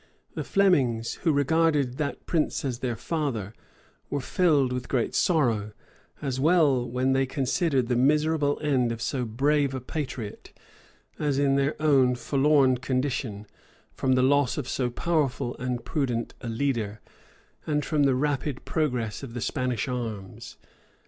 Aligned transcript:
The 0.33 0.43
Flemings, 0.43 1.19
who 1.21 1.31
regarded 1.31 1.97
that 1.97 2.25
prince 2.25 2.65
as 2.65 2.79
their 2.79 2.95
father, 2.95 3.53
were 4.09 4.19
filled 4.19 4.73
with 4.73 4.87
great 4.87 5.13
sorrow, 5.13 5.73
as 6.23 6.39
well 6.39 6.89
when 6.89 7.13
they 7.13 7.27
considered 7.27 7.87
the 7.87 7.95
miserable 7.95 8.57
end 8.63 8.91
of 8.91 8.99
so 8.99 9.25
brave 9.25 9.75
a 9.75 9.79
patriot, 9.79 10.53
as 11.19 11.37
their 11.37 11.79
own 11.79 12.15
forlorn 12.15 12.77
condition, 12.77 13.45
from 13.93 14.13
the 14.13 14.23
loss 14.23 14.57
of 14.57 14.67
so 14.67 14.89
powerful 14.89 15.55
and 15.57 15.85
prudent 15.85 16.33
a 16.41 16.49
leader, 16.49 16.99
and 17.67 17.85
from 17.85 18.01
the 18.01 18.15
rapid 18.15 18.65
progress 18.65 19.21
of 19.21 19.35
the 19.35 19.39
Spanish 19.41 19.87
arms. 19.87 20.57